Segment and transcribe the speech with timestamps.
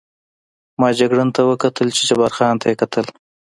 [0.79, 3.05] ما جګړن ته وکتل، چې جبار خان ته یې کتل.